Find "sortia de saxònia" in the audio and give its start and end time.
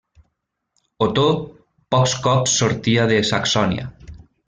2.63-3.91